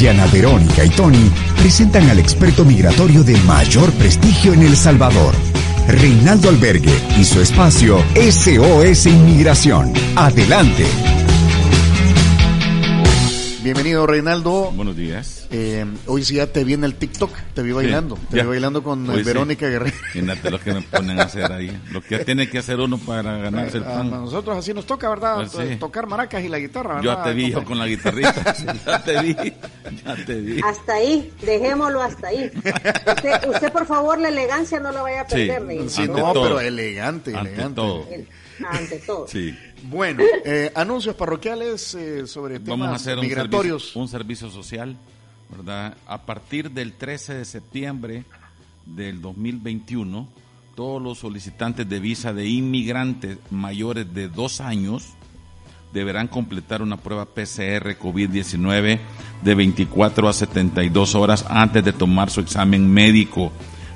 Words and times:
Diana 0.00 0.26
Verónica 0.28 0.82
y 0.82 0.88
Tony 0.88 1.30
presentan 1.58 2.08
al 2.08 2.18
experto 2.18 2.64
migratorio 2.64 3.22
de 3.22 3.36
mayor 3.42 3.92
prestigio 3.92 4.54
en 4.54 4.62
El 4.62 4.74
Salvador, 4.74 5.34
Reinaldo 5.88 6.48
Albergue 6.48 6.98
y 7.18 7.24
su 7.26 7.38
espacio 7.42 8.02
SOS 8.14 9.04
Inmigración. 9.04 9.92
Adelante. 10.16 10.86
Bienvenido 13.62 14.06
Reinaldo. 14.06 14.70
Buenos 14.72 14.96
días. 14.96 15.46
Eh, 15.50 15.84
hoy 16.06 16.24
sí 16.24 16.36
ya 16.36 16.46
te 16.46 16.64
vi 16.64 16.72
en 16.72 16.84
el 16.84 16.94
TikTok, 16.94 17.30
te 17.54 17.62
vi 17.62 17.72
bailando, 17.72 18.16
te 18.30 18.38
ya. 18.38 18.42
vi 18.44 18.48
bailando 18.50 18.82
con 18.82 19.04
eh, 19.10 19.16
sí. 19.18 19.22
Verónica 19.22 19.68
Guerrero. 19.68 19.94
Imagínate 20.14 20.50
lo 20.50 20.58
que 20.60 20.72
me 20.72 20.80
ponen 20.82 21.20
a 21.20 21.24
hacer 21.24 21.52
ahí. 21.52 21.78
Lo 21.90 22.00
que 22.00 22.20
tiene 22.20 22.48
que 22.48 22.58
hacer 22.58 22.78
uno 22.80 22.96
para 22.96 23.36
ganarse 23.36 23.76
el 23.78 23.84
A 23.84 23.88
pan. 23.98 24.10
nosotros 24.10 24.56
así 24.56 24.72
nos 24.72 24.86
toca, 24.86 25.10
¿verdad? 25.10 25.46
Pues 25.52 25.68
sí. 25.68 25.76
Tocar 25.76 26.06
maracas 26.06 26.42
y 26.42 26.48
la 26.48 26.58
guitarra, 26.58 27.02
Yo 27.02 27.10
¿verdad? 27.10 27.24
te 27.24 27.32
vi 27.34 27.50
yo 27.50 27.62
con 27.64 27.78
la 27.78 27.86
guitarrita. 27.86 28.54
Ya 28.86 29.02
te 29.04 29.20
vi. 29.22 29.34
Ya 30.04 30.16
te 30.24 30.34
vi. 30.40 30.60
Hasta 30.64 30.94
ahí, 30.94 31.30
dejémoslo 31.42 32.02
hasta 32.02 32.28
ahí. 32.28 32.50
Usted, 32.54 33.48
usted, 33.48 33.72
por 33.72 33.84
favor, 33.86 34.18
la 34.18 34.28
elegancia 34.28 34.80
no 34.80 34.90
la 34.90 35.02
vaya 35.02 35.20
a 35.22 35.26
perder. 35.26 35.62
Sí, 35.90 36.02
Ante 36.02 36.20
no, 36.20 36.32
todo. 36.32 36.42
pero 36.44 36.60
elegante, 36.60 37.36
Ante 37.36 37.50
elegante. 37.50 37.74
todo. 37.74 38.06
Ante 38.70 38.98
todo. 39.00 39.26
Sí. 39.28 39.56
Bueno, 39.84 40.22
eh, 40.44 40.70
anuncios 40.74 41.14
parroquiales 41.14 41.94
eh, 41.94 42.26
sobre 42.26 42.60
temas 42.60 42.78
Vamos 42.78 42.88
a 42.88 42.94
hacer 42.96 43.18
un 43.18 43.24
migratorios. 43.24 43.82
servicio, 43.82 44.00
un 44.00 44.08
servicio 44.08 44.50
social, 44.50 44.96
¿verdad? 45.50 45.96
A 46.06 46.22
partir 46.22 46.70
del 46.70 46.92
13 46.92 47.34
de 47.34 47.44
septiembre 47.44 48.24
del 48.86 49.20
2021, 49.20 50.28
todos 50.74 51.02
los 51.02 51.18
solicitantes 51.18 51.88
de 51.88 52.00
visa 52.00 52.32
de 52.32 52.48
inmigrantes 52.48 53.38
mayores 53.50 54.12
de 54.14 54.28
dos 54.28 54.60
años 54.60 55.14
deberán 55.92 56.28
completar 56.28 56.82
una 56.82 56.96
prueba 56.96 57.24
PCR 57.26 57.98
COVID-19 57.98 58.98
de 59.42 59.54
24 59.54 60.28
a 60.28 60.32
72 60.32 61.14
horas 61.14 61.44
antes 61.48 61.84
de 61.84 61.92
tomar 61.92 62.30
su 62.30 62.40
examen 62.40 62.88
médico, 62.90 63.50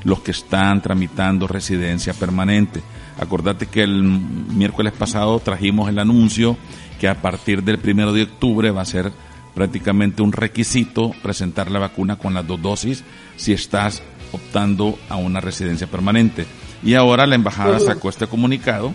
los 0.05 0.21
que 0.21 0.31
están 0.31 0.83
tramitando 0.83 1.47
residencia 1.47 2.15
permanente. 2.15 2.83
Acordate 3.19 3.67
que 3.67 3.83
el 3.83 4.03
miércoles 4.03 4.93
pasado 4.93 5.39
trajimos 5.41 5.89
el 5.89 5.99
anuncio 5.99 6.57
que 7.01 7.09
a 7.09 7.21
partir 7.21 7.63
del 7.63 7.79
primero 7.79 8.13
de 8.13 8.25
octubre 8.25 8.71
va 8.71 8.83
a 8.83 8.87
ser 8.87 9.13
prácticamente 9.55 10.23
un 10.23 10.33
requisito 10.33 11.13
presentar 11.23 11.71
la 11.71 11.79
vacuna 11.79 12.17
con 12.17 12.35
las 12.35 12.47
dos 12.47 12.61
dosis 12.61 13.05
si 13.37 13.53
estás 13.53 14.03
optando 14.33 14.99
a 15.09 15.17
una 15.17 15.41
residencia 15.41 15.87
permanente. 15.87 16.47
Y 16.83 16.95
ahora 16.95 17.27
la 17.27 17.37
embajada 17.37 17.79
sacó 17.81 18.09
este 18.09 18.27
comunicado 18.27 18.93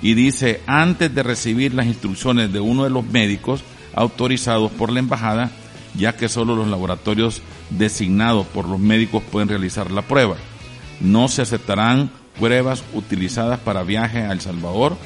y 0.00 0.14
dice, 0.14 0.60
antes 0.66 1.14
de 1.14 1.22
recibir 1.22 1.74
las 1.74 1.86
instrucciones 1.86 2.52
de 2.52 2.60
uno 2.60 2.84
de 2.84 2.90
los 2.90 3.04
médicos 3.04 3.62
autorizados 3.94 4.70
por 4.72 4.92
la 4.92 5.00
embajada, 5.00 5.50
ya 5.96 6.16
que 6.16 6.28
solo 6.28 6.56
los 6.56 6.68
laboratorios 6.68 7.42
designados 7.70 8.46
por 8.46 8.68
los 8.68 8.78
médicos 8.78 9.22
pueden 9.30 9.48
realizar 9.48 9.90
la 9.90 10.02
prueba. 10.02 10.36
No 11.00 11.28
se 11.28 11.42
aceptarán 11.42 12.10
pruebas 12.38 12.84
utilizadas 12.94 13.58
para 13.60 13.82
viaje 13.82 14.18
a 14.18 14.32
El 14.32 14.40
Salvador 14.40 14.96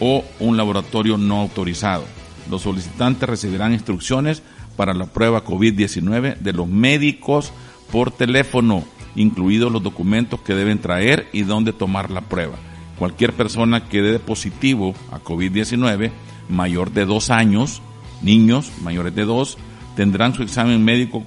o 0.00 0.24
un 0.40 0.56
laboratorio 0.56 1.16
no 1.16 1.40
autorizado. 1.40 2.04
Los 2.50 2.62
solicitantes 2.62 3.28
recibirán 3.28 3.72
instrucciones 3.72 4.42
para 4.76 4.94
la 4.94 5.06
prueba 5.06 5.44
COVID-19 5.44 6.36
de 6.38 6.52
los 6.52 6.68
médicos 6.68 7.52
por 7.90 8.10
teléfono, 8.10 8.84
incluidos 9.14 9.72
los 9.72 9.82
documentos 9.82 10.40
que 10.40 10.54
deben 10.54 10.80
traer 10.80 11.28
y 11.32 11.42
dónde 11.42 11.72
tomar 11.72 12.10
la 12.10 12.20
prueba. 12.20 12.56
Cualquier 12.98 13.32
persona 13.32 13.88
que 13.88 14.02
dé 14.02 14.18
positivo 14.18 14.94
a 15.10 15.18
COVID-19, 15.18 16.10
mayor 16.48 16.92
de 16.92 17.04
dos 17.04 17.30
años, 17.30 17.82
niños 18.22 18.70
mayores 18.82 19.14
de 19.14 19.24
dos, 19.24 19.58
tendrán 19.96 20.34
su 20.34 20.42
examen 20.42 20.84
médico 20.84 21.24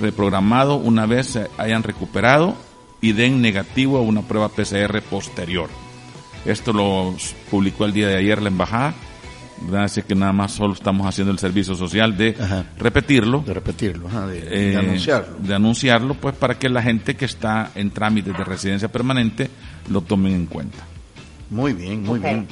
reprogramado 0.00 0.76
una 0.76 1.06
vez 1.06 1.26
se 1.28 1.46
hayan 1.58 1.82
recuperado 1.82 2.56
y 3.00 3.12
den 3.12 3.40
negativo 3.42 3.98
a 3.98 4.00
una 4.02 4.22
prueba 4.22 4.48
PCR 4.48 5.00
posterior. 5.02 5.68
Esto 6.44 6.72
lo 6.72 7.14
publicó 7.50 7.84
el 7.84 7.92
día 7.92 8.08
de 8.08 8.16
ayer 8.16 8.40
la 8.42 8.48
embajada. 8.48 8.94
¿verdad? 9.64 9.84
Así 9.84 10.02
que 10.02 10.16
nada 10.16 10.32
más 10.32 10.50
solo 10.52 10.74
estamos 10.74 11.06
haciendo 11.06 11.30
el 11.32 11.38
servicio 11.38 11.76
social 11.76 12.16
de 12.16 12.34
Ajá. 12.40 12.64
repetirlo, 12.78 13.44
De 13.46 13.54
repetirlo, 13.54 14.08
ajá, 14.08 14.26
de, 14.26 14.40
de 14.40 14.72
eh, 14.72 14.76
anunciarlo. 14.76 15.36
de 15.38 15.54
anunciarlo, 15.54 16.14
pues 16.14 16.34
para 16.34 16.58
que 16.58 16.68
la 16.68 16.82
gente 16.82 17.14
que 17.14 17.26
está 17.26 17.70
en 17.76 17.90
trámites 17.92 18.36
de 18.36 18.42
residencia 18.42 18.88
permanente 18.90 19.50
lo 19.88 20.00
tomen 20.00 20.32
en 20.32 20.46
cuenta. 20.46 20.78
Muy 21.50 21.74
bien, 21.74 22.02
muy 22.02 22.18
bien. 22.18 22.48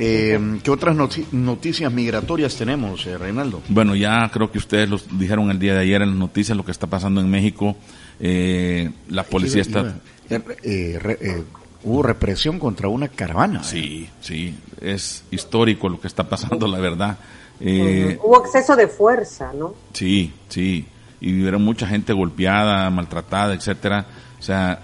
Eh, 0.00 0.58
¿Qué 0.62 0.70
otras 0.70 0.94
noti- 0.96 1.26
noticias 1.32 1.92
migratorias 1.92 2.54
tenemos, 2.56 3.04
eh, 3.06 3.18
Reinaldo? 3.18 3.62
Bueno, 3.68 3.96
ya 3.96 4.30
creo 4.32 4.50
que 4.52 4.58
ustedes 4.58 4.88
los 4.88 5.18
dijeron 5.18 5.50
el 5.50 5.58
día 5.58 5.74
de 5.74 5.80
ayer 5.80 6.02
en 6.02 6.10
las 6.10 6.18
noticias 6.18 6.56
lo 6.56 6.64
que 6.64 6.70
está 6.70 6.86
pasando 6.86 7.20
en 7.20 7.28
México. 7.28 7.76
Eh, 8.20 8.90
la 9.08 9.24
policía 9.24 9.62
está... 9.62 9.96
Eh, 10.30 10.40
eh, 10.62 10.98
re- 11.00 11.18
eh, 11.20 11.42
hubo 11.82 12.02
represión 12.02 12.58
contra 12.58 12.88
una 12.88 13.08
caravana. 13.08 13.62
Sí, 13.64 14.08
sí, 14.20 14.54
es 14.80 15.24
histórico 15.30 15.88
lo 15.88 16.00
que 16.00 16.06
está 16.06 16.28
pasando, 16.28 16.68
la 16.68 16.78
verdad. 16.78 17.18
Eh, 17.60 18.18
Hubo 18.22 18.44
exceso 18.44 18.76
de 18.76 18.86
fuerza, 18.86 19.52
¿no? 19.52 19.74
Sí, 19.92 20.32
sí. 20.48 20.86
Y 21.20 21.32
vieron 21.32 21.64
mucha 21.64 21.88
gente 21.88 22.12
golpeada, 22.12 22.88
maltratada, 22.90 23.52
etcétera. 23.54 24.06
O 24.38 24.42
sea, 24.42 24.80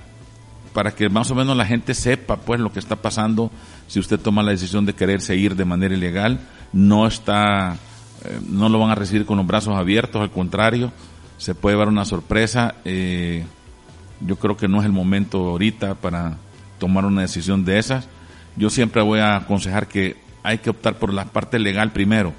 para 0.73 0.91
que 0.93 1.09
más 1.09 1.31
o 1.31 1.37
menos 1.37 1.57
la 1.57 1.67
gente 1.67 1.95
sepa 1.95 2.37
pues 2.37 2.59
lo 2.59 2.73
que 2.73 2.81
está 2.81 2.97
pasando, 2.97 3.53
si 3.87 3.99
usted 3.99 4.19
toma 4.19 4.43
la 4.43 4.53
decisión 4.53 4.87
de 4.87 4.95
quererse 4.95 5.37
ir 5.37 5.57
de 5.57 5.65
manera 5.65 5.95
ilegal, 5.95 6.41
no 6.73 7.07
está, 7.07 7.77
eh, 8.25 8.41
no 8.49 8.69
lo 8.69 8.79
van 8.79 8.91
a 8.91 8.95
recibir 8.95 9.27
con 9.27 9.37
los 9.37 9.47
brazos 9.47 9.77
abiertos, 9.77 10.23
al 10.23 10.31
contrario, 10.31 10.93
se 11.39 11.55
puede 11.55 11.77
dar 11.77 11.89
una 11.89 12.05
sorpresa. 12.05 12.77
eh, 12.85 13.45
yo 14.21 14.37
creo 14.37 14.57
que 14.57 14.69
no 14.69 14.81
es 14.81 14.87
el 14.87 14.93
momento 14.93 15.39
ahorita 15.51 15.97
para 15.97 16.39
tomar 16.79 17.05
una 17.05 17.23
decisión 17.23 17.65
de 17.65 17.79
esas. 17.79 18.09
Yo 18.57 18.71
siempre 18.71 19.03
voy 19.03 19.21
a 19.21 19.37
aconsejar 19.37 19.89
que 19.89 20.17
hay 20.43 20.59
que 20.59 20.71
optar 20.71 20.99
por 20.99 21.13
la 21.13 21.27
parte 21.27 21.59
legal 21.59 21.93
primero. 21.93 22.33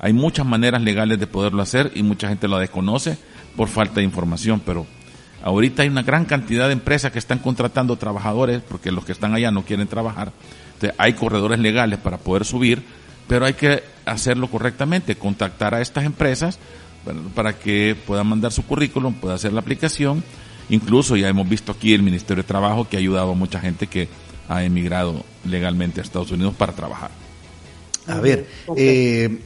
Hay 0.00 0.12
muchas 0.12 0.46
maneras 0.46 0.82
legales 0.82 1.18
de 1.18 1.26
poderlo 1.26 1.62
hacer 1.62 1.92
y 1.94 2.02
mucha 2.02 2.28
gente 2.28 2.48
lo 2.48 2.58
desconoce 2.58 3.18
por 3.56 3.68
falta 3.68 3.96
de 3.96 4.04
información, 4.04 4.62
pero 4.64 4.86
ahorita 5.48 5.82
hay 5.82 5.88
una 5.88 6.02
gran 6.02 6.24
cantidad 6.24 6.66
de 6.66 6.74
empresas 6.74 7.10
que 7.10 7.18
están 7.18 7.38
contratando 7.38 7.96
trabajadores 7.96 8.62
porque 8.68 8.92
los 8.92 9.04
que 9.04 9.12
están 9.12 9.34
allá 9.34 9.50
no 9.50 9.64
quieren 9.64 9.88
trabajar. 9.88 10.32
Entonces, 10.74 10.94
hay 10.98 11.14
corredores 11.14 11.58
legales 11.58 11.98
para 11.98 12.18
poder 12.18 12.44
subir, 12.44 12.82
pero 13.26 13.46
hay 13.46 13.54
que 13.54 13.82
hacerlo 14.04 14.48
correctamente, 14.48 15.16
contactar 15.16 15.74
a 15.74 15.80
estas 15.80 16.04
empresas 16.04 16.58
para, 17.04 17.18
para 17.34 17.58
que 17.58 17.96
puedan 18.06 18.26
mandar 18.26 18.52
su 18.52 18.64
currículum, 18.64 19.14
pueda 19.14 19.34
hacer 19.34 19.52
la 19.52 19.60
aplicación. 19.60 20.22
Incluso 20.68 21.16
ya 21.16 21.28
hemos 21.28 21.48
visto 21.48 21.72
aquí 21.72 21.94
el 21.94 22.02
Ministerio 22.02 22.42
de 22.42 22.46
Trabajo 22.46 22.86
que 22.86 22.96
ha 22.96 23.00
ayudado 23.00 23.32
a 23.32 23.34
mucha 23.34 23.58
gente 23.58 23.86
que 23.86 24.08
ha 24.48 24.62
emigrado 24.62 25.24
legalmente 25.44 26.00
a 26.00 26.04
Estados 26.04 26.30
Unidos 26.30 26.54
para 26.56 26.72
trabajar. 26.74 27.10
A 28.06 28.20
ver, 28.20 28.46
eh, 28.76 29.40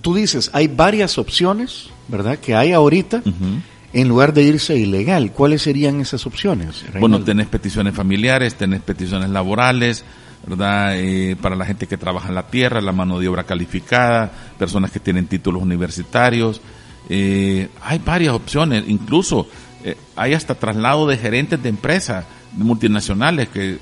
tú 0.00 0.14
dices, 0.14 0.50
hay 0.52 0.68
varias 0.68 1.18
opciones, 1.18 1.88
¿verdad? 2.08 2.38
Que 2.38 2.54
hay 2.54 2.72
ahorita 2.72 3.22
en 3.92 4.08
lugar 4.08 4.32
de 4.32 4.42
irse 4.42 4.76
ilegal. 4.76 5.32
¿Cuáles 5.32 5.62
serían 5.62 6.00
esas 6.00 6.26
opciones? 6.26 6.84
Bueno, 6.98 7.22
tenés 7.22 7.46
peticiones 7.46 7.94
familiares, 7.94 8.54
tenés 8.54 8.80
peticiones 8.80 9.28
laborales, 9.30 10.04
¿verdad? 10.46 10.98
Eh, 10.98 11.36
para 11.40 11.56
la 11.56 11.64
gente 11.64 11.86
que 11.86 11.96
trabaja 11.96 12.28
en 12.28 12.34
la 12.34 12.46
tierra, 12.46 12.80
la 12.80 12.92
mano 12.92 13.18
de 13.18 13.28
obra 13.28 13.44
calificada, 13.44 14.30
personas 14.58 14.90
que 14.90 15.00
tienen 15.00 15.26
títulos 15.26 15.62
universitarios. 15.62 16.60
Eh, 17.08 17.68
hay 17.82 17.98
varias 17.98 18.34
opciones, 18.34 18.84
incluso 18.86 19.46
eh, 19.84 19.96
hay 20.16 20.34
hasta 20.34 20.54
traslado 20.54 21.06
de 21.06 21.16
gerentes 21.16 21.62
de 21.62 21.68
empresas 21.68 22.24
multinacionales 22.52 23.48
que 23.48 23.78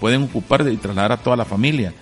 pueden 0.00 0.24
ocupar 0.24 0.66
y 0.68 0.76
trasladar 0.76 1.12
a 1.12 1.16
toda 1.16 1.36
la 1.36 1.44
familia. 1.44 1.92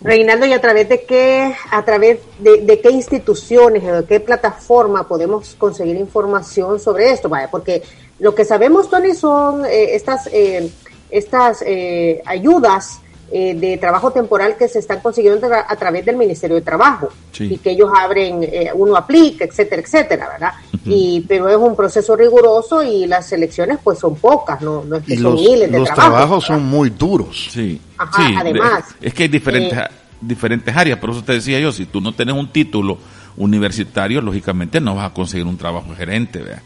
Reinaldo, 0.00 0.46
¿y 0.46 0.52
a 0.52 0.60
través 0.60 0.88
de 0.88 1.02
qué, 1.02 1.54
a 1.70 1.84
través 1.84 2.18
de, 2.38 2.62
de 2.62 2.80
qué 2.80 2.90
instituciones 2.90 3.82
o 3.84 4.02
de 4.02 4.04
qué 4.04 4.20
plataforma 4.20 5.08
podemos 5.08 5.54
conseguir 5.56 5.96
información 5.96 6.78
sobre 6.78 7.10
esto? 7.10 7.28
Vaya, 7.28 7.50
porque 7.50 7.82
lo 8.20 8.34
que 8.34 8.44
sabemos, 8.44 8.88
Tony, 8.88 9.14
son 9.14 9.64
eh, 9.66 9.94
estas, 9.96 10.28
eh, 10.32 10.70
estas 11.10 11.62
eh, 11.66 12.22
ayudas 12.26 13.00
eh, 13.30 13.54
de 13.54 13.76
trabajo 13.76 14.10
temporal 14.12 14.56
que 14.56 14.68
se 14.68 14.78
están 14.78 15.00
consiguiendo 15.00 15.48
a 15.52 15.76
través 15.76 16.04
del 16.06 16.16
Ministerio 16.16 16.56
de 16.56 16.62
Trabajo 16.62 17.08
Sí. 17.32 17.44
y 17.54 17.58
que 17.58 17.70
ellos 17.72 17.90
abren, 17.94 18.42
eh, 18.42 18.70
uno 18.74 18.96
aplica, 18.96 19.44
etcétera, 19.44 19.82
etcétera, 19.82 20.28
¿verdad? 20.30 20.52
Y 20.88 21.20
pero 21.26 21.48
es 21.48 21.56
un 21.56 21.76
proceso 21.76 22.16
riguroso 22.16 22.82
y 22.82 23.06
las 23.06 23.26
selecciones 23.26 23.78
pues 23.82 23.98
son 23.98 24.16
pocas, 24.16 24.60
no, 24.60 24.84
no 24.84 24.96
es 24.96 25.04
que 25.04 25.14
son 25.14 25.32
los, 25.32 25.34
miles 25.34 25.70
de 25.70 25.78
los 25.78 25.92
trabajos. 25.92 26.44
son 26.44 26.64
muy 26.64 26.90
duros. 26.90 27.48
Sí, 27.52 27.80
Ajá, 27.96 28.26
sí, 28.26 28.34
además, 28.38 28.84
es 29.00 29.14
que 29.14 29.24
hay 29.24 29.28
diferentes, 29.28 29.78
eh, 29.78 29.88
diferentes 30.20 30.76
áreas, 30.76 30.98
por 30.98 31.10
eso 31.10 31.22
te 31.22 31.32
decía 31.32 31.58
yo, 31.60 31.72
si 31.72 31.86
tú 31.86 32.00
no 32.00 32.12
tienes 32.14 32.34
un 32.34 32.50
título 32.50 32.98
universitario, 33.36 34.20
lógicamente 34.20 34.80
no 34.80 34.94
vas 34.94 35.10
a 35.10 35.14
conseguir 35.14 35.46
un 35.46 35.56
trabajo 35.56 35.94
gerente, 35.96 36.40
vea. 36.40 36.62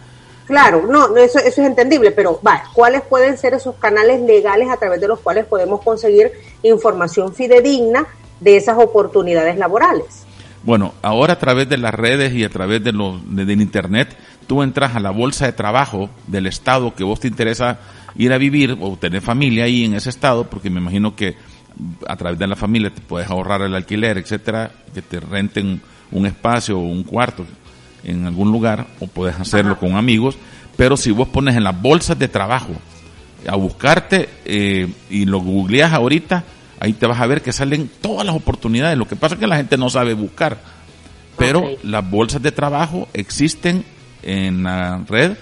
Claro, 0.46 0.86
no, 0.86 1.08
no, 1.08 1.16
eso, 1.16 1.38
eso 1.38 1.60
es 1.62 1.66
entendible, 1.66 2.10
pero 2.10 2.40
va, 2.46 2.64
¿cuáles 2.74 3.02
pueden 3.02 3.38
ser 3.38 3.54
esos 3.54 3.76
canales 3.76 4.20
legales 4.20 4.68
a 4.70 4.76
través 4.76 5.00
de 5.00 5.08
los 5.08 5.20
cuales 5.20 5.46
podemos 5.46 5.80
conseguir 5.82 6.32
información 6.62 7.34
fidedigna 7.34 8.06
de 8.40 8.56
esas 8.56 8.76
oportunidades 8.78 9.56
laborales? 9.56 10.26
Bueno, 10.64 10.94
ahora 11.02 11.34
a 11.34 11.38
través 11.38 11.68
de 11.68 11.76
las 11.76 11.92
redes 11.92 12.32
y 12.34 12.44
a 12.44 12.48
través 12.48 12.82
de 12.84 12.92
los, 12.92 13.20
de- 13.34 13.44
del 13.44 13.60
internet, 13.60 14.16
tú 14.46 14.62
entras 14.62 14.94
a 14.94 15.00
la 15.00 15.10
bolsa 15.10 15.46
de 15.46 15.52
trabajo 15.52 16.08
del 16.28 16.46
estado 16.46 16.94
que 16.94 17.02
vos 17.04 17.18
te 17.20 17.28
interesa 17.28 17.80
ir 18.16 18.32
a 18.32 18.38
vivir 18.38 18.76
o 18.80 18.96
tener 18.96 19.22
familia 19.22 19.64
ahí 19.64 19.84
en 19.84 19.94
ese 19.94 20.10
estado, 20.10 20.44
porque 20.48 20.70
me 20.70 20.80
imagino 20.80 21.16
que 21.16 21.34
a 22.06 22.16
través 22.16 22.38
de 22.38 22.46
la 22.46 22.54
familia 22.56 22.90
te 22.90 23.00
puedes 23.00 23.28
ahorrar 23.30 23.62
el 23.62 23.74
alquiler, 23.74 24.18
etcétera, 24.18 24.70
que 24.94 25.02
te 25.02 25.18
renten 25.18 25.80
un 26.12 26.26
espacio 26.26 26.78
o 26.78 26.82
un 26.82 27.02
cuarto 27.02 27.44
en 28.04 28.26
algún 28.26 28.52
lugar 28.52 28.86
o 29.00 29.06
puedes 29.06 29.38
hacerlo 29.40 29.78
con 29.78 29.96
amigos, 29.96 30.36
pero 30.76 30.96
si 30.96 31.10
vos 31.10 31.28
pones 31.28 31.56
en 31.56 31.64
las 31.64 31.80
bolsas 31.80 32.18
de 32.18 32.28
trabajo 32.28 32.72
a 33.48 33.56
buscarte 33.56 34.28
eh, 34.44 34.86
y 35.10 35.24
lo 35.24 35.40
googleas 35.40 35.92
ahorita, 35.92 36.44
ahí 36.82 36.94
te 36.94 37.06
vas 37.06 37.20
a 37.20 37.26
ver 37.28 37.42
que 37.42 37.52
salen 37.52 37.88
todas 38.00 38.26
las 38.26 38.34
oportunidades. 38.34 38.98
Lo 38.98 39.06
que 39.06 39.14
pasa 39.14 39.36
es 39.36 39.40
que 39.40 39.46
la 39.46 39.56
gente 39.56 39.78
no 39.78 39.88
sabe 39.88 40.14
buscar, 40.14 40.58
pero 41.38 41.64
las 41.84 42.10
bolsas 42.10 42.42
de 42.42 42.50
trabajo 42.50 43.06
existen 43.12 43.84
en 44.20 44.64
la 44.64 44.98
red 45.08 45.36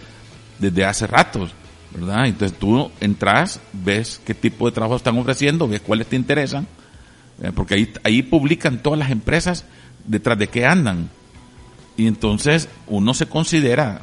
desde 0.59 0.85
hace 0.85 1.07
ratos, 1.07 1.53
¿verdad? 1.95 2.27
Entonces 2.27 2.59
tú 2.59 2.91
entras, 3.01 3.59
ves 3.73 4.21
qué 4.23 4.35
tipo 4.35 4.67
de 4.67 4.73
trabajo 4.73 4.97
están 4.97 5.17
ofreciendo, 5.17 5.67
ves 5.67 5.81
cuáles 5.81 6.09
te 6.09 6.17
interesan, 6.17 6.67
eh, 7.43 7.53
porque 7.55 7.75
ahí, 7.75 7.93
ahí 8.05 8.23
publican 8.23 8.83
todas 8.83 8.99
las 8.99 9.11
empresas 9.11 9.65
detrás 10.05 10.39
de 10.39 10.49
qué 10.49 10.67
andan. 10.67 11.09
Y 11.97 12.07
entonces 12.07 12.69
uno 12.87 13.15
se 13.15 13.25
considera, 13.25 14.03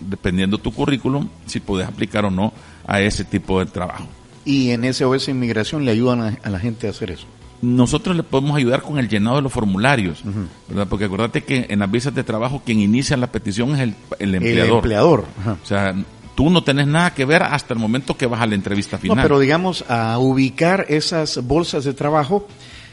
dependiendo 0.00 0.56
tu 0.56 0.72
currículum, 0.72 1.28
si 1.44 1.60
puedes 1.60 1.86
aplicar 1.86 2.24
o 2.24 2.30
no 2.30 2.54
a 2.86 3.02
ese 3.02 3.24
tipo 3.24 3.60
de 3.60 3.66
trabajo. 3.66 4.08
Y 4.48 4.70
en 4.70 4.92
SOS 4.92 5.28
Inmigración 5.28 5.84
le 5.84 5.90
ayudan 5.90 6.22
a, 6.22 6.38
a 6.42 6.48
la 6.50 6.58
gente 6.58 6.86
a 6.86 6.90
hacer 6.90 7.10
eso. 7.10 7.26
Nosotros 7.60 8.16
le 8.16 8.22
podemos 8.22 8.56
ayudar 8.56 8.82
con 8.82 8.98
el 8.98 9.08
llenado 9.08 9.36
de 9.36 9.42
los 9.42 9.52
formularios, 9.52 10.22
¿verdad? 10.68 10.86
Porque 10.88 11.06
acuérdate 11.06 11.42
que 11.42 11.66
en 11.68 11.80
las 11.80 11.90
visas 11.90 12.14
de 12.14 12.24
trabajo 12.24 12.62
quien 12.64 12.80
inicia 12.80 13.16
la 13.16 13.26
petición 13.32 13.74
es 13.74 13.80
el, 13.80 13.94
el 14.20 14.34
empleador. 14.36 14.68
El 14.68 14.74
empleador. 14.76 15.24
ajá. 15.40 15.56
O 15.62 15.66
sea, 15.66 15.94
tú 16.36 16.50
no 16.50 16.62
tenés 16.62 16.86
nada 16.86 17.12
que 17.14 17.24
ver 17.24 17.42
hasta 17.42 17.74
el 17.74 17.80
momento 17.80 18.16
que 18.16 18.26
vas 18.26 18.40
a 18.40 18.46
la 18.46 18.54
entrevista 18.54 18.96
final. 18.96 19.16
No, 19.16 19.22
pero 19.24 19.40
digamos, 19.40 19.84
a 19.88 20.18
ubicar 20.18 20.86
esas 20.88 21.44
bolsas 21.44 21.82
de 21.82 21.94
trabajo 21.94 22.46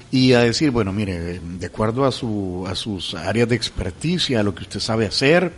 y 0.10 0.34
a 0.34 0.40
decir, 0.40 0.72
bueno, 0.72 0.92
mire, 0.92 1.40
de 1.40 1.66
acuerdo 1.68 2.06
a, 2.06 2.12
su, 2.12 2.66
a 2.68 2.74
sus 2.74 3.14
áreas 3.14 3.48
de 3.48 3.56
experticia, 3.56 4.40
a 4.40 4.44
lo 4.44 4.56
que 4.56 4.64
usted 4.64 4.80
sabe 4.80 5.06
hacer, 5.06 5.54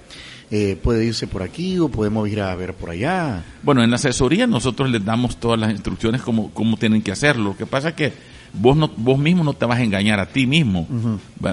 eh, 0.49 0.77
puede 0.81 1.05
irse 1.05 1.27
por 1.27 1.43
aquí 1.43 1.77
o 1.77 1.89
podemos 1.89 2.27
ir 2.29 2.39
a 2.39 2.55
ver 2.55 2.73
por 2.73 2.89
allá. 2.89 3.43
Bueno, 3.63 3.83
en 3.83 3.89
la 3.89 3.97
asesoría 3.97 4.47
nosotros 4.47 4.89
les 4.89 5.03
damos 5.03 5.37
todas 5.37 5.59
las 5.59 5.71
instrucciones 5.71 6.21
como, 6.21 6.51
cómo 6.51 6.77
tienen 6.77 7.01
que 7.01 7.11
hacerlo. 7.11 7.49
Lo 7.49 7.57
que 7.57 7.65
pasa 7.65 7.89
es 7.89 7.95
que 7.95 8.13
vos 8.53 8.77
no, 8.77 8.89
vos 8.95 9.19
mismo 9.19 9.43
no 9.43 9.53
te 9.53 9.65
vas 9.65 9.79
a 9.79 9.83
engañar 9.83 10.21
a 10.21 10.27
ti 10.27 10.47
mismo. 10.47 10.87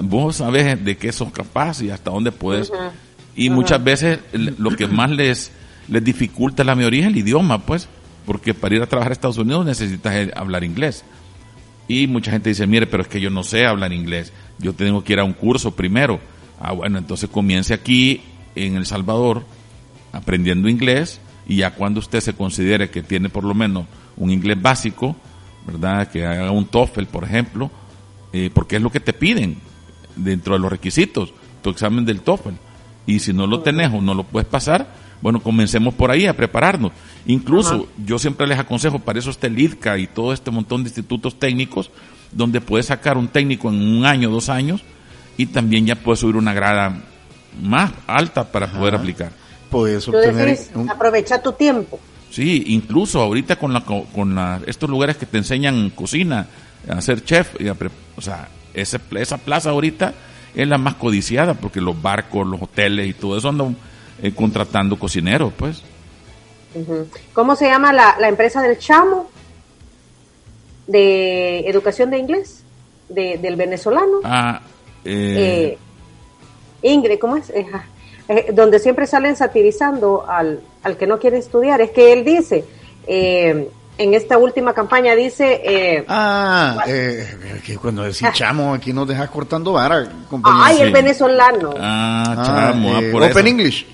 Vos 0.03 0.37
sabes 0.37 0.85
de 0.85 0.97
qué 0.97 1.11
sos 1.11 1.33
capaz 1.33 1.83
y 1.83 1.91
hasta 1.91 2.13
dónde 2.13 2.31
puedes. 2.31 2.71
Y 3.35 3.51
muchas 3.51 3.83
veces 3.83 4.21
lo 4.33 4.71
que 4.71 4.87
más 4.87 5.11
les, 5.11 5.51
les 5.89 6.05
dificulta 6.05 6.63
a 6.63 6.67
la 6.67 6.77
mayoría 6.77 7.01
es 7.01 7.07
el 7.09 7.17
idioma, 7.17 7.67
pues, 7.67 7.89
porque 8.25 8.55
para 8.55 8.77
ir 8.77 8.83
a 8.83 8.87
trabajar 8.87 9.11
a 9.11 9.15
Estados 9.15 9.39
Unidos 9.39 9.67
necesitas 9.67 10.29
hablar 10.37 10.63
inglés. 10.63 11.05
Y 11.89 12.07
mucha 12.07 12.31
gente 12.31 12.49
dice, 12.49 12.67
mire, 12.69 12.87
pero 12.87 13.03
es 13.03 13.09
que 13.09 13.21
yo 13.21 13.29
no 13.29 13.43
sé 13.43 13.67
hablar 13.67 13.93
inglés. 13.93 14.33
Yo 14.61 14.73
tengo 14.73 15.03
que 15.03 15.15
ir 15.15 15.19
a 15.19 15.25
un 15.25 15.33
curso 15.33 15.73
primero. 15.73 16.21
Ah, 16.61 16.73
bueno, 16.73 16.97
entonces 16.97 17.29
comience 17.29 17.75
aquí 17.75 18.23
en 18.55 18.77
El 18.77 18.87
Salvador 18.87 19.45
aprendiendo 20.13 20.69
inglés 20.69 21.21
y 21.47 21.57
ya 21.57 21.75
cuando 21.75 22.01
usted 22.01 22.21
se 22.21 22.35
considere 22.35 22.91
que 22.91 23.03
tiene 23.03 23.29
por 23.29 23.45
lo 23.45 23.55
menos 23.55 23.87
un 24.17 24.31
inglés 24.31 24.61
básico, 24.61 25.17
¿verdad? 25.67 26.09
Que 26.09 26.25
haga 26.25 26.51
un 26.51 26.67
TOEFL, 26.67 27.05
por 27.05 27.25
ejemplo, 27.25 27.71
eh, 28.33 28.51
porque 28.53 28.77
es 28.77 28.83
lo 28.83 28.91
que 28.91 29.01
te 29.01 29.13
piden 29.13 29.57
dentro 30.17 30.55
de 30.55 30.61
los 30.61 30.71
requisitos, 30.71 31.33
tu 31.63 31.71
examen 31.71 32.05
del 32.05 32.21
TOEFL. 32.21 32.55
Y 33.07 33.19
si 33.19 33.33
no 33.33 33.47
lo 33.47 33.61
tenés 33.61 33.93
o 33.93 34.01
no 34.01 34.15
lo 34.15 34.25
puedes 34.25 34.49
pasar, 34.49 34.89
bueno, 35.21 35.41
comencemos 35.41 35.95
por 35.95 36.11
ahí 36.11 36.27
a 36.27 36.37
prepararnos. 36.37 36.93
Incluso 37.27 37.89
yo 38.05 38.19
siempre 38.19 38.47
les 38.47 38.59
aconsejo, 38.59 38.99
para 38.99 39.19
eso 39.19 39.31
está 39.31 39.47
el 39.47 39.59
IDCA 39.59 39.99
y 39.99 40.07
todo 40.07 40.33
este 40.33 40.51
montón 40.51 40.83
de 40.83 40.89
institutos 40.89 41.39
técnicos, 41.39 41.91
donde 42.33 42.61
puedes 42.61 42.87
sacar 42.87 43.17
un 43.17 43.29
técnico 43.29 43.69
en 43.69 43.77
un 43.77 44.07
año, 44.07 44.31
dos 44.31 44.49
años, 44.49 44.83
y 45.37 45.47
también 45.47 45.87
ya 45.87 45.97
puedes 45.97 46.21
subir 46.21 46.37
una 46.37 46.53
grada 46.53 47.05
más 47.63 47.93
alta 48.07 48.45
para 48.45 48.67
poder 48.71 48.95
aplicar. 48.95 49.33
Puedes 49.71 50.07
obtener 50.09 50.47
decís, 50.47 50.71
un- 50.75 50.89
aprovecha 50.91 51.43
tu 51.43 51.53
tiempo. 51.53 51.99
Sí, 52.31 52.65
incluso 52.69 53.21
ahorita 53.21 53.57
con 53.57 53.73
la 53.73 53.81
co- 53.83 54.07
con 54.15 54.35
la, 54.35 54.61
estos 54.67 54.89
lugares 54.91 55.17
que 55.17 55.27
te 55.27 55.39
enseñan 55.39 55.91
cocina, 55.91 56.47
a 56.89 57.01
ser 57.01 57.25
chef, 57.25 57.61
y 57.61 57.69
a 57.69 57.75
pre- 57.75 57.91
o 58.17 58.21
sea, 58.21 58.49
ese, 58.75 58.99
esa 59.17 59.39
plaza 59.39 59.71
ahorita 59.71 60.13
es 60.55 60.67
la 60.69 60.79
más 60.79 60.95
codiciada 60.95 61.55
porque 61.55 61.81
los 61.81 62.01
barcos, 62.01 62.47
los 62.47 62.61
hoteles 62.63 63.09
y 63.09 63.13
todo 63.15 63.37
eso 63.39 63.49
andan 63.49 63.77
eh, 64.23 64.33
contratando 64.35 64.99
cocineros, 64.99 65.53
pues. 65.57 65.83
¿Cómo 67.33 67.55
se 67.57 67.67
llama 67.67 67.93
la, 67.93 68.17
la 68.19 68.29
empresa 68.29 68.61
del 68.63 68.79
chamo? 68.79 69.31
De 70.87 71.61
educación 71.69 72.11
de 72.11 72.19
inglés, 72.19 72.63
de, 73.09 73.39
del 73.39 73.57
venezolano. 73.57 74.19
Ah, 74.23 74.61
eh, 75.05 75.77
Eh, 75.77 75.79
Ingrid, 76.85 77.19
¿cómo 77.19 77.37
es? 77.37 77.51
Eh, 77.51 77.67
eh, 78.29 78.47
donde 78.53 78.79
siempre 78.79 79.07
salen 79.07 79.37
satirizando 79.37 80.25
al, 80.29 80.61
al 80.83 80.97
que 80.97 81.07
no 81.07 81.19
quiere 81.19 81.39
estudiar. 81.39 81.81
Es 81.81 81.91
que 81.91 82.13
él 82.13 82.25
dice, 82.25 82.65
eh, 83.07 83.69
en 83.99 84.15
esta 84.15 84.39
última 84.39 84.73
campaña 84.73 85.15
dice, 85.15 85.61
eh, 85.65 86.05
Ah, 86.09 86.85
eh, 86.87 87.61
que 87.65 87.77
cuando 87.77 88.03
decís 88.03 88.27
chamo, 88.33 88.75
aquí 88.75 88.93
nos 88.93 89.07
dejas 89.09 89.29
cortando 89.31 89.73
vara, 89.73 90.09
compañero. 90.31 90.65
ay, 90.65 90.77
sí. 90.77 90.83
el 90.83 90.93
venezolano. 90.93 91.75
ah, 91.79 92.25
Ah, 92.37 92.43
chamo, 92.73 92.95
ah, 92.97 93.01
eh, 93.03 93.11
por 93.13 93.23
Open 93.23 93.31
eso. 93.39 93.49
English. 93.49 93.87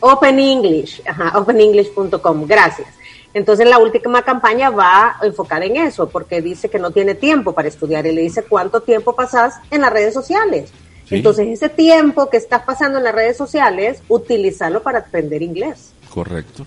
Open 0.00 0.38
English, 0.38 1.02
ajá, 1.06 1.38
openenglish.com, 1.38 2.46
gracias. 2.46 2.88
Entonces 3.34 3.68
la 3.68 3.78
última 3.78 4.22
campaña 4.22 4.70
va 4.70 5.16
enfocada 5.22 5.64
en 5.64 5.76
eso, 5.76 6.08
porque 6.08 6.40
dice 6.40 6.68
que 6.70 6.78
no 6.78 6.90
tiene 6.90 7.14
tiempo 7.14 7.52
para 7.52 7.68
estudiar 7.68 8.06
y 8.06 8.12
le 8.12 8.22
dice 8.22 8.42
cuánto 8.48 8.80
tiempo 8.80 9.14
pasas 9.14 9.54
en 9.70 9.80
las 9.82 9.92
redes 9.92 10.14
sociales. 10.14 10.70
Sí. 11.08 11.16
Entonces 11.16 11.48
ese 11.48 11.68
tiempo 11.68 12.28
que 12.28 12.36
estás 12.36 12.62
pasando 12.62 12.98
en 12.98 13.04
las 13.04 13.14
redes 13.14 13.36
sociales, 13.36 14.02
utilízalo 14.08 14.82
para 14.82 15.00
aprender 15.00 15.42
inglés. 15.42 15.92
Correcto. 16.10 16.66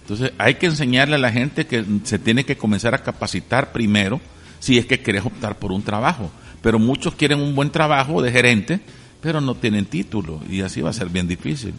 Entonces 0.00 0.32
hay 0.38 0.54
que 0.54 0.66
enseñarle 0.66 1.16
a 1.16 1.18
la 1.18 1.30
gente 1.30 1.66
que 1.66 1.84
se 2.04 2.18
tiene 2.18 2.44
que 2.44 2.56
comenzar 2.56 2.94
a 2.94 3.02
capacitar 3.02 3.72
primero 3.72 4.20
si 4.58 4.78
es 4.78 4.86
que 4.86 5.00
querés 5.00 5.24
optar 5.24 5.58
por 5.58 5.70
un 5.70 5.82
trabajo. 5.82 6.30
Pero 6.62 6.78
muchos 6.78 7.14
quieren 7.14 7.40
un 7.40 7.54
buen 7.54 7.70
trabajo 7.70 8.20
de 8.20 8.32
gerente, 8.32 8.80
pero 9.20 9.40
no 9.40 9.54
tienen 9.54 9.86
título 9.86 10.40
y 10.48 10.62
así 10.62 10.80
va 10.80 10.90
a 10.90 10.94
ser 10.94 11.08
bien 11.08 11.28
difícil. 11.28 11.74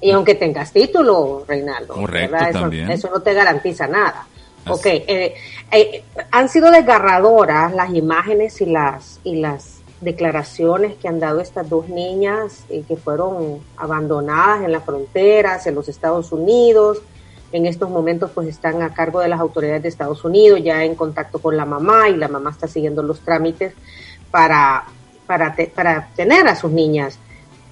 Y 0.00 0.10
aunque 0.10 0.34
tengas 0.34 0.72
título, 0.72 1.44
Reinaldo, 1.46 1.94
Correcto. 1.94 2.36
Eso, 2.36 2.60
también. 2.60 2.90
eso 2.90 3.10
no 3.10 3.20
te 3.20 3.32
garantiza 3.32 3.86
nada. 3.86 4.26
Así. 4.64 4.72
Ok, 4.72 4.86
eh, 4.86 5.34
eh, 5.70 6.04
han 6.30 6.48
sido 6.48 6.70
desgarradoras 6.70 7.72
las 7.74 7.94
imágenes 7.94 8.60
y 8.60 8.66
las 8.66 9.20
y 9.24 9.36
las 9.36 9.73
declaraciones 10.04 10.94
que 10.96 11.08
han 11.08 11.18
dado 11.18 11.40
estas 11.40 11.68
dos 11.68 11.88
niñas 11.88 12.64
eh, 12.68 12.84
que 12.86 12.96
fueron 12.96 13.60
abandonadas 13.76 14.62
en 14.64 14.72
las 14.72 14.84
fronteras, 14.84 15.66
en 15.66 15.74
los 15.74 15.88
Estados 15.88 16.30
Unidos. 16.30 17.02
En 17.52 17.66
estos 17.66 17.88
momentos 17.88 18.30
pues 18.34 18.48
están 18.48 18.82
a 18.82 18.92
cargo 18.92 19.20
de 19.20 19.28
las 19.28 19.40
autoridades 19.40 19.82
de 19.82 19.88
Estados 19.88 20.24
Unidos, 20.24 20.60
ya 20.62 20.84
en 20.84 20.94
contacto 20.94 21.38
con 21.38 21.56
la 21.56 21.64
mamá 21.64 22.08
y 22.08 22.16
la 22.16 22.28
mamá 22.28 22.50
está 22.50 22.68
siguiendo 22.68 23.02
los 23.02 23.20
trámites 23.20 23.74
para, 24.30 24.84
para, 25.26 25.54
para 25.74 26.08
tener 26.14 26.46
a 26.48 26.56
sus 26.56 26.70
niñas. 26.70 27.18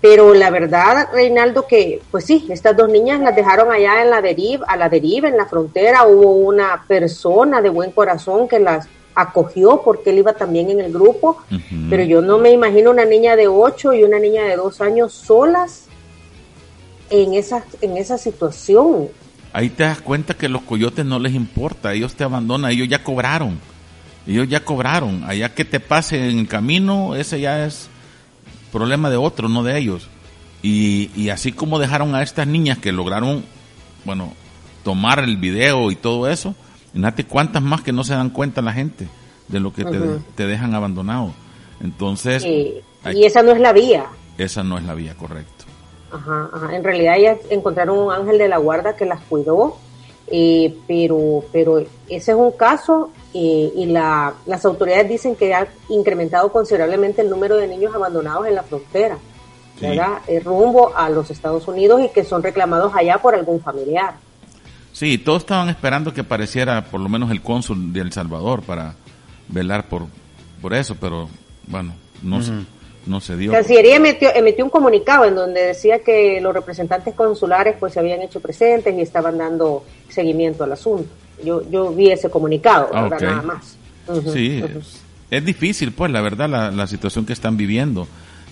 Pero 0.01 0.35
la 0.35 0.51
verdad, 0.51 1.09
Reinaldo, 1.13 1.67
que 1.67 2.03
pues 2.11 2.25
sí, 2.25 2.47
estas 2.51 2.77
dos 2.77 2.89
niñas 2.89 3.21
las 3.21 3.37
dejaron 3.37 3.71
allá 3.71 4.03
en 4.03 4.11
la 4.11 4.21
deriva, 4.21 4.67
a 4.67 4.77
la 4.77 4.89
deriva, 4.89 5.29
en 5.29 5.37
la 5.37 5.47
frontera. 5.47 6.07
Hubo 6.07 6.33
una 6.33 6.85
persona 6.89 7.63
de 7.63 7.69
buen 7.69 7.93
corazón 7.93 8.49
que 8.49 8.59
las 8.59 8.89
acogió 9.15 9.83
porque 9.85 10.11
él 10.11 10.19
iba 10.19 10.33
también 10.35 10.71
en 10.71 10.81
el 10.81 10.93
grupo. 10.93 11.39
Pero 11.91 12.03
yo 12.05 12.23
no 12.23 12.39
me 12.39 12.51
imagino 12.51 12.91
una 12.91 13.05
niña 13.05 13.37
de 13.37 13.49
8 13.49 13.95
y 13.95 14.05
una 14.05 14.19
niña 14.19 14.45
de 14.45 14.57
2 14.57 14.81
años 14.81 15.13
solas 15.13 15.87
en 17.11 17.35
esa, 17.35 17.65
en 17.81 17.97
esa 17.97 18.19
situación. 18.19 19.09
Ahí 19.53 19.69
te 19.69 19.83
das 19.83 20.01
cuenta 20.01 20.35
que 20.35 20.49
los 20.49 20.63
coyotes 20.63 21.05
no 21.05 21.19
les 21.19 21.35
importa, 21.35 21.93
ellos 21.93 22.15
te 22.15 22.25
abandonan, 22.25 22.71
ellos 22.71 22.89
ya 22.89 23.05
cobraron. 23.05 23.59
Ellos 24.27 24.49
ya 24.49 24.65
cobraron. 24.65 25.25
Allá 25.25 25.55
que 25.55 25.65
te 25.65 25.81
pase 25.81 26.31
en 26.31 26.39
el 26.39 26.49
camino, 26.49 27.15
ese 27.17 27.41
ya 27.41 27.67
es 27.67 27.89
problema 28.71 29.11
de 29.11 29.17
otro, 29.17 29.49
no 29.49 29.63
de 29.63 29.79
ellos. 29.79 30.09
Y, 30.63 31.11
y 31.17 31.31
así 31.31 31.53
como 31.53 31.79
dejaron 31.79 32.15
a 32.15 32.23
estas 32.23 32.47
niñas 32.47 32.79
que 32.79 32.93
lograron, 32.93 33.45
bueno, 34.05 34.33
tomar 34.85 35.19
el 35.19 35.37
video 35.37 35.91
y 35.91 35.97
todo 35.97 36.31
eso, 36.31 36.55
Fíjate 36.93 37.25
cuántas 37.25 37.63
más 37.63 37.83
que 37.83 37.93
no 37.93 38.05
se 38.05 38.15
dan 38.15 38.31
cuenta 38.31 38.63
la 38.63 38.73
gente 38.73 39.09
de 39.49 39.61
lo 39.61 39.73
que 39.73 39.85
te, 39.85 39.99
te, 40.35 40.47
dejan 40.47 40.75
abandonado. 40.75 41.33
Entonces... 41.81 42.45
y 42.45 42.83
esa 43.25 43.43
no 43.43 43.53
es 43.53 43.61
la 43.61 43.73
vía. 43.73 44.07
Esa 44.39 44.63
no 44.63 44.79
es 44.79 44.85
la 44.85 44.95
vía, 44.95 45.15
correcto. 45.15 45.65
Ajá, 46.11 46.51
ajá. 46.53 46.77
En 46.77 46.85
realidad 46.85 47.17
ellas 47.17 47.39
encontraron 47.51 47.99
un 47.99 48.13
ángel 48.13 48.39
de 48.39 48.49
la 48.49 48.59
guarda 48.59 48.97
que 48.97 49.07
las 49.07 49.21
cuidó, 49.23 49.79
eh, 50.27 50.75
pero, 50.87 51.45
pero 51.53 51.79
ese 52.09 52.33
es 52.33 52.37
un 52.37 52.53
caso 52.53 53.11
eh, 53.35 53.73
y 53.75 53.87
la, 53.87 54.35
las 54.47 54.65
autoridades 54.65 55.09
dicen 55.09 55.37
que 55.37 55.55
ha 55.55 55.67
incrementado 55.89 56.53
considerablemente 56.53 57.23
el 57.23 57.31
número 57.31 57.57
de 57.57 57.67
niños 57.67 57.95
abandonados 57.95 58.47
en 58.47 58.55
la 58.55 58.63
frontera, 58.63 59.19
¿verdad? 59.81 60.19
Eh, 60.27 60.41
rumbo 60.41 60.95
a 60.95 61.09
los 61.09 61.31
Estados 61.31 61.67
Unidos 61.67 62.03
y 62.03 62.09
que 62.11 62.25
son 62.25 62.43
reclamados 62.43 62.93
allá 62.95 63.19
por 63.19 63.35
algún 63.35 63.61
familiar. 63.61 64.15
Sí, 65.03 65.19
todos 65.19 65.43
estaban 65.43 65.69
esperando 65.69 66.15
que 66.15 66.21
apareciera 66.21 66.85
por 66.85 67.01
lo 67.01 67.09
menos 67.09 67.33
el 67.33 67.43
cónsul 67.43 67.93
de 67.93 68.03
El 68.03 68.13
Salvador 68.13 68.63
para 68.63 68.95
velar 69.49 69.89
por, 69.89 70.07
por 70.61 70.75
eso, 70.75 70.95
pero 70.95 71.29
bueno, 71.67 71.93
no, 72.23 72.39
no 73.07 73.21
se 73.21 73.37
dio. 73.37 73.51
Cancillería 73.51 73.97
emitió, 73.97 74.33
emitió 74.33 74.65
un 74.65 74.71
comunicado 74.71 75.25
en 75.25 75.35
donde 75.35 75.61
decía 75.61 76.05
que 76.05 76.41
los 76.41 76.55
representantes 76.55 77.15
consulares 77.17 77.75
pues 77.81 77.95
se 77.95 77.99
habían 77.99 78.23
hecho 78.23 78.39
presentes 78.39 78.95
y 78.97 79.01
estaban 79.01 79.39
dando 79.39 79.85
seguimiento 80.09 80.63
al 80.63 80.71
asunto. 80.71 81.11
Yo, 81.45 81.69
yo 81.69 81.91
vi 81.91 82.13
ese 82.13 82.31
comunicado, 82.31 82.89
ah, 82.95 83.09
nada 83.11 83.43
más. 83.43 83.77
sí, 84.33 84.63
es, 85.33 85.45
difícil 85.45 85.91
pues 85.91 86.13
la 86.13 86.21
verdad 86.21 86.49
la, 86.49 86.71
la 86.71 86.87
situación 86.87 87.27
que 87.27 87.33
están 87.33 87.57
viviendo, 87.57 88.07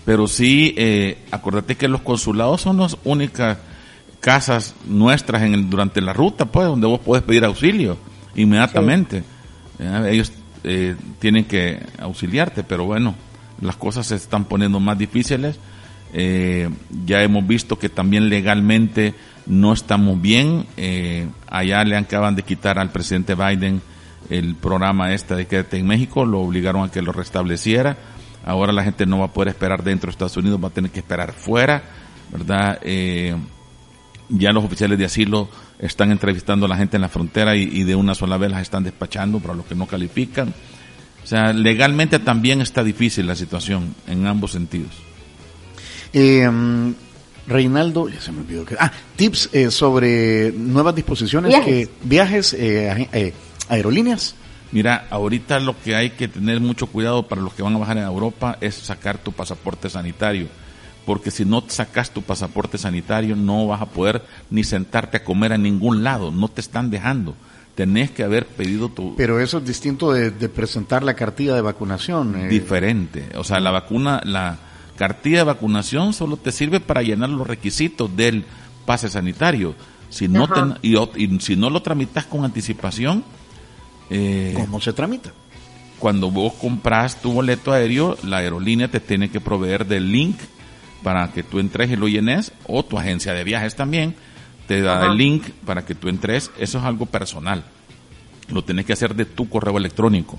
pero 0.04 0.26
sí, 0.26 0.74
eh, 0.76 1.18
acordate 1.30 1.76
que 1.76 1.86
los 1.86 2.00
consulados 2.00 2.62
son 2.62 2.78
las 2.78 2.96
únicas 3.04 3.56
casas 4.20 4.74
nuestras 4.86 5.42
en 5.42 5.54
el, 5.54 5.70
durante 5.70 6.00
la 6.00 6.12
ruta, 6.12 6.44
pues, 6.44 6.66
donde 6.66 6.86
vos 6.86 7.00
podés 7.00 7.22
pedir 7.22 7.44
auxilio 7.44 7.96
inmediatamente. 8.34 9.24
Ellos 9.78 10.32
eh, 10.62 10.94
tienen 11.18 11.44
que 11.44 11.80
auxiliarte, 11.98 12.62
pero 12.62 12.84
bueno, 12.84 13.14
las 13.60 13.76
cosas 13.76 14.06
se 14.06 14.16
están 14.16 14.44
poniendo 14.44 14.78
más 14.78 14.98
difíciles. 14.98 15.58
Eh, 16.12 16.68
ya 17.06 17.22
hemos 17.22 17.46
visto 17.46 17.78
que 17.78 17.88
también 17.88 18.28
legalmente 18.28 19.14
no 19.46 19.72
estamos 19.72 20.20
bien. 20.20 20.66
Eh, 20.76 21.28
allá 21.48 21.84
le 21.84 21.96
acaban 21.96 22.36
de 22.36 22.42
quitar 22.42 22.78
al 22.78 22.90
presidente 22.90 23.34
Biden 23.34 23.80
el 24.28 24.54
programa 24.54 25.12
este 25.12 25.34
de 25.34 25.46
quédate 25.46 25.78
en 25.78 25.86
México, 25.86 26.24
lo 26.24 26.40
obligaron 26.40 26.84
a 26.84 26.90
que 26.90 27.02
lo 27.02 27.12
restableciera. 27.12 27.96
Ahora 28.44 28.72
la 28.72 28.84
gente 28.84 29.04
no 29.04 29.18
va 29.18 29.26
a 29.26 29.32
poder 29.32 29.48
esperar 29.48 29.82
dentro 29.82 30.06
de 30.06 30.12
Estados 30.12 30.36
Unidos, 30.36 30.62
va 30.62 30.68
a 30.68 30.72
tener 30.72 30.90
que 30.90 31.00
esperar 31.00 31.32
fuera, 31.32 31.82
¿verdad? 32.30 32.78
Eh, 32.82 33.34
ya 34.30 34.52
los 34.52 34.64
oficiales 34.64 34.98
de 34.98 35.04
asilo 35.04 35.48
están 35.78 36.10
entrevistando 36.10 36.66
a 36.66 36.68
la 36.68 36.76
gente 36.76 36.96
en 36.96 37.02
la 37.02 37.08
frontera 37.08 37.56
y, 37.56 37.84
de 37.84 37.94
una 37.94 38.14
sola 38.14 38.36
vez 38.36 38.50
las 38.50 38.62
están 38.62 38.84
despachando 38.84 39.40
para 39.40 39.54
los 39.54 39.66
que 39.66 39.74
no 39.74 39.86
califican. 39.86 40.54
O 41.22 41.26
sea, 41.26 41.52
legalmente 41.52 42.18
también 42.18 42.60
está 42.60 42.82
difícil 42.82 43.26
la 43.26 43.36
situación 43.36 43.94
en 44.06 44.26
ambos 44.26 44.52
sentidos. 44.52 44.90
Eh, 46.12 46.48
Reinaldo, 47.46 48.08
ya 48.08 48.20
se 48.20 48.32
me 48.32 48.40
olvidó 48.40 48.64
que... 48.64 48.76
Ah, 48.78 48.92
tips 49.16 49.50
eh, 49.52 49.70
sobre 49.70 50.52
nuevas 50.52 50.94
disposiciones, 50.94 51.50
viajes, 51.50 51.88
que, 51.88 51.94
viajes 52.04 52.52
eh, 52.54 53.34
aerolíneas. 53.68 54.34
Mira, 54.72 55.08
ahorita 55.10 55.58
lo 55.58 55.80
que 55.82 55.96
hay 55.96 56.10
que 56.10 56.28
tener 56.28 56.60
mucho 56.60 56.86
cuidado 56.86 57.26
para 57.26 57.42
los 57.42 57.52
que 57.54 57.62
van 57.62 57.74
a 57.74 57.78
bajar 57.78 57.98
en 57.98 58.04
Europa 58.04 58.56
es 58.60 58.76
sacar 58.76 59.18
tu 59.18 59.32
pasaporte 59.32 59.90
sanitario 59.90 60.46
porque 61.04 61.30
si 61.30 61.44
no 61.44 61.64
sacas 61.66 62.10
tu 62.10 62.22
pasaporte 62.22 62.78
sanitario 62.78 63.36
no 63.36 63.66
vas 63.66 63.82
a 63.82 63.86
poder 63.86 64.22
ni 64.50 64.64
sentarte 64.64 65.18
a 65.18 65.24
comer 65.24 65.52
a 65.52 65.58
ningún 65.58 66.04
lado, 66.04 66.30
no 66.30 66.48
te 66.48 66.60
están 66.60 66.90
dejando. 66.90 67.34
Tenés 67.74 68.10
que 68.10 68.22
haber 68.22 68.46
pedido 68.46 68.90
tu... 68.90 69.16
Pero 69.16 69.40
eso 69.40 69.58
es 69.58 69.64
distinto 69.64 70.12
de, 70.12 70.30
presentar 70.48 71.02
la 71.02 71.14
cartilla 71.14 71.54
de 71.54 71.62
vacunación. 71.62 72.36
Eh. 72.36 72.48
Diferente. 72.48 73.24
O 73.36 73.44
sea, 73.44 73.60
la 73.60 73.70
vacuna, 73.70 74.20
la 74.24 74.58
cartilla 74.96 75.38
de 75.38 75.44
vacunación 75.44 76.12
solo 76.12 76.36
te 76.36 76.52
sirve 76.52 76.80
para 76.80 77.02
llenar 77.02 77.30
los 77.30 77.46
requisitos 77.46 78.14
del 78.14 78.44
pase 78.84 79.08
sanitario. 79.08 79.74
Si 80.10 80.28
no, 80.28 80.48
y, 80.82 80.96
si 81.40 81.56
no 81.56 81.70
lo 81.70 81.80
tramitas 81.80 82.26
con 82.26 82.44
anticipación... 82.44 83.24
Eh, 84.10 84.52
¿Cómo 84.56 84.80
se 84.80 84.92
tramita? 84.92 85.32
Cuando 86.00 86.30
vos 86.30 86.54
compras 86.54 87.20
tu 87.20 87.32
boleto 87.32 87.72
aéreo, 87.72 88.18
la 88.24 88.38
aerolínea 88.38 88.88
te 88.88 89.00
tiene 89.00 89.30
que 89.30 89.40
proveer 89.40 89.86
del 89.86 90.10
link 90.10 90.36
para 91.02 91.32
que 91.32 91.42
tú 91.42 91.58
entres 91.58 91.90
y 91.90 91.96
lo 91.96 92.08
llenes, 92.08 92.52
o 92.66 92.84
tu 92.84 92.98
agencia 92.98 93.32
de 93.32 93.44
viajes 93.44 93.76
también 93.76 94.14
te 94.70 94.82
da 94.82 95.06
el 95.06 95.16
link 95.16 95.48
para 95.66 95.84
que 95.84 95.96
tú 95.96 96.08
entres. 96.08 96.52
Eso 96.56 96.78
es 96.78 96.84
algo 96.84 97.06
personal. 97.06 97.64
Lo 98.52 98.62
tienes 98.62 98.84
que 98.84 98.92
hacer 98.92 99.16
de 99.16 99.24
tu 99.24 99.48
correo 99.48 99.76
electrónico. 99.76 100.38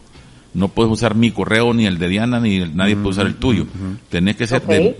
No 0.53 0.69
puedes 0.69 0.91
usar 0.91 1.15
mi 1.15 1.31
correo 1.31 1.73
ni 1.73 1.85
el 1.85 1.97
de 1.97 2.07
Diana, 2.07 2.39
ni 2.39 2.59
nadie 2.59 2.95
puede 2.95 3.09
usar 3.09 3.25
el 3.25 3.35
tuyo. 3.35 3.67
Tienes 4.09 4.37
que 4.37 4.47
ser 4.47 4.65
de, 4.65 4.97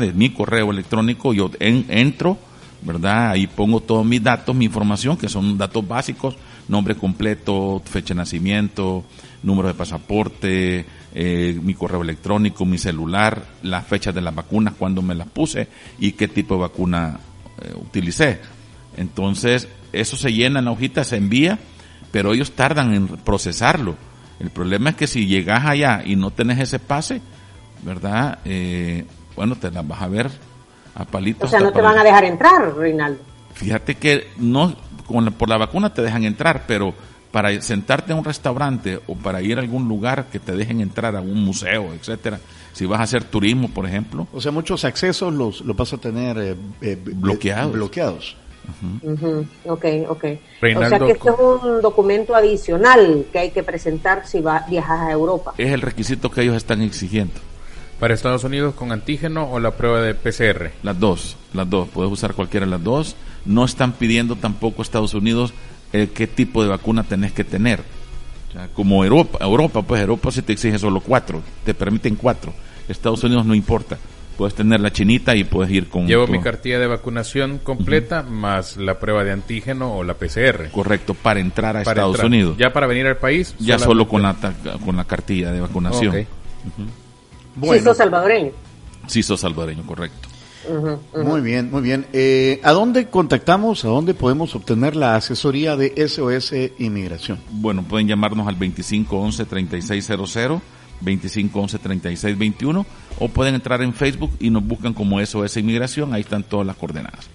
de 0.00 0.12
mi 0.12 0.30
correo 0.30 0.70
electrónico. 0.70 1.32
Yo 1.32 1.50
entro, 1.60 2.38
¿verdad? 2.82 3.30
Ahí 3.30 3.46
pongo 3.46 3.80
todos 3.80 4.04
mis 4.04 4.22
datos, 4.22 4.54
mi 4.54 4.66
información, 4.66 5.16
que 5.16 5.30
son 5.30 5.56
datos 5.56 5.86
básicos, 5.86 6.36
nombre 6.68 6.94
completo, 6.94 7.82
fecha 7.84 8.14
de 8.14 8.18
nacimiento, 8.18 9.04
número 9.42 9.68
de 9.68 9.74
pasaporte, 9.74 10.84
eh, 11.14 11.58
mi 11.62 11.74
correo 11.74 12.02
electrónico, 12.02 12.64
mi 12.64 12.78
celular, 12.78 13.44
las 13.62 13.86
fechas 13.86 14.14
de 14.14 14.20
las 14.20 14.34
vacunas, 14.34 14.74
cuándo 14.78 15.02
me 15.02 15.14
las 15.14 15.28
puse 15.28 15.68
y 15.98 16.12
qué 16.12 16.28
tipo 16.28 16.54
de 16.54 16.60
vacuna 16.62 17.20
eh, 17.62 17.72
utilicé. 17.76 18.40
Entonces, 18.96 19.68
eso 19.92 20.16
se 20.16 20.32
llena 20.32 20.60
en 20.60 20.64
la 20.64 20.70
hojita, 20.72 21.04
se 21.04 21.16
envía, 21.16 21.58
pero 22.10 22.32
ellos 22.32 22.52
tardan 22.52 22.94
en 22.94 23.08
procesarlo. 23.08 23.96
El 24.40 24.50
problema 24.50 24.90
es 24.90 24.96
que 24.96 25.06
si 25.06 25.26
llegas 25.26 25.64
allá 25.64 26.02
y 26.04 26.16
no 26.16 26.30
tenés 26.30 26.58
ese 26.58 26.78
pase, 26.78 27.20
¿verdad? 27.82 28.38
Eh, 28.44 29.04
bueno, 29.36 29.56
te 29.56 29.70
las 29.70 29.86
vas 29.86 30.02
a 30.02 30.08
ver 30.08 30.30
a 30.94 31.04
palitos. 31.04 31.48
O 31.48 31.50
sea, 31.50 31.60
no 31.60 31.72
te 31.72 31.80
van 31.80 31.98
a 31.98 32.04
dejar 32.04 32.24
entrar, 32.24 32.74
Reinaldo. 32.76 33.33
Fíjate 33.54 33.94
que 33.94 34.28
no, 34.36 34.74
por 35.38 35.48
la 35.48 35.56
vacuna 35.56 35.92
te 35.94 36.02
dejan 36.02 36.24
entrar, 36.24 36.64
pero 36.66 36.94
para 37.30 37.60
sentarte 37.60 38.12
en 38.12 38.18
un 38.18 38.24
restaurante 38.24 39.00
o 39.08 39.16
para 39.16 39.42
ir 39.42 39.58
a 39.58 39.60
algún 39.60 39.88
lugar 39.88 40.26
que 40.30 40.38
te 40.38 40.52
dejen 40.52 40.80
entrar 40.80 41.16
a 41.16 41.20
un 41.20 41.42
museo, 41.44 41.92
etcétera. 41.92 42.38
Si 42.72 42.86
vas 42.86 43.00
a 43.00 43.02
hacer 43.04 43.24
turismo, 43.24 43.68
por 43.70 43.86
ejemplo. 43.86 44.28
O 44.32 44.40
sea, 44.40 44.52
muchos 44.52 44.84
accesos 44.84 45.34
los, 45.34 45.60
los 45.62 45.76
vas 45.76 45.92
a 45.92 45.98
tener 45.98 46.38
eh, 46.38 46.56
eh, 46.80 46.96
bloqueados. 46.96 47.72
bloqueados. 47.72 48.36
Ok, 49.64 49.84
ok. 50.08 50.24
o 50.76 50.88
sea 50.88 50.98
que 50.98 51.10
esto 51.10 51.30
es 51.30 51.64
un 51.64 51.82
documento 51.82 52.34
adicional 52.34 53.26
que 53.32 53.38
hay 53.38 53.50
que 53.50 53.62
presentar 53.62 54.26
si 54.26 54.40
va, 54.40 54.64
viajas 54.68 55.00
a 55.00 55.10
Europa. 55.10 55.54
Es 55.58 55.72
el 55.72 55.80
requisito 55.80 56.30
que 56.30 56.42
ellos 56.42 56.56
están 56.56 56.82
exigiendo. 56.82 57.34
¿Para 57.98 58.14
Estados 58.14 58.44
Unidos 58.44 58.74
con 58.74 58.92
antígeno 58.92 59.50
o 59.50 59.60
la 59.60 59.72
prueba 59.72 60.00
de 60.00 60.14
PCR? 60.14 60.70
Las 60.82 60.98
dos, 60.98 61.36
las 61.52 61.68
dos. 61.68 61.88
Puedes 61.88 62.12
usar 62.12 62.34
cualquiera 62.34 62.66
de 62.66 62.70
las 62.70 62.82
dos. 62.82 63.16
No 63.44 63.64
están 63.64 63.92
pidiendo 63.92 64.36
tampoco 64.36 64.82
Estados 64.82 65.14
Unidos 65.14 65.52
eh, 65.92 66.10
qué 66.12 66.26
tipo 66.26 66.62
de 66.62 66.68
vacuna 66.68 67.04
tenés 67.04 67.32
que 67.32 67.44
tener. 67.44 67.82
como 68.74 69.04
Europa, 69.04 69.38
Europa, 69.40 69.82
pues 69.82 70.00
Europa 70.00 70.30
se 70.30 70.42
te 70.42 70.52
exige 70.52 70.78
solo 70.78 71.00
cuatro, 71.00 71.42
te 71.64 71.74
permiten 71.74 72.16
cuatro. 72.16 72.52
Estados 72.88 73.22
Unidos 73.24 73.46
no 73.46 73.54
importa. 73.54 73.98
Puedes 74.36 74.54
tener 74.54 74.80
la 74.80 74.92
chinita 74.92 75.36
y 75.36 75.44
puedes 75.44 75.70
ir 75.70 75.88
con... 75.88 76.08
Llevo 76.08 76.26
mi 76.26 76.40
cartilla 76.40 76.80
de 76.80 76.88
vacunación 76.88 77.58
completa 77.58 78.24
más 78.24 78.76
la 78.76 78.98
prueba 78.98 79.22
de 79.22 79.30
antígeno 79.30 79.94
o 79.94 80.02
la 80.02 80.14
PCR. 80.14 80.70
Correcto, 80.72 81.14
para 81.14 81.38
entrar 81.38 81.76
a 81.76 81.82
Estados 81.82 82.18
Unidos. 82.18 82.56
Ya 82.58 82.72
para 82.72 82.88
venir 82.88 83.06
al 83.06 83.16
país. 83.16 83.54
Ya 83.60 83.78
solo 83.78 84.08
con 84.08 84.22
la, 84.22 84.34
con 84.84 84.96
la 84.96 85.04
cartilla 85.04 85.52
de 85.52 85.60
vacunación. 85.60 86.10
Okay. 86.10 86.26
Bueno. 87.54 87.94
salvadoreño. 87.94 88.50
Sí, 89.06 89.22
sos 89.22 89.40
salvadoreño, 89.40 89.86
correcto. 89.86 90.28
Muy 91.22 91.40
bien, 91.40 91.70
muy 91.70 91.82
bien. 91.82 92.06
Eh, 92.12 92.60
¿A 92.62 92.72
dónde 92.72 93.08
contactamos? 93.08 93.84
¿A 93.84 93.88
dónde 93.88 94.14
podemos 94.14 94.54
obtener 94.54 94.96
la 94.96 95.16
asesoría 95.16 95.76
de 95.76 95.92
SOS 96.08 96.54
Inmigración? 96.78 97.38
Bueno, 97.50 97.82
pueden 97.82 98.08
llamarnos 98.08 98.48
al 98.48 98.58
2511-3600, 98.58 100.60
2511-3621 101.02 102.86
o 103.18 103.28
pueden 103.28 103.54
entrar 103.54 103.82
en 103.82 103.92
Facebook 103.92 104.30
y 104.40 104.50
nos 104.50 104.66
buscan 104.66 104.94
como 104.94 105.24
SOS 105.24 105.58
Inmigración. 105.58 106.14
Ahí 106.14 106.22
están 106.22 106.42
todas 106.42 106.66
las 106.66 106.76
coordenadas. 106.76 107.34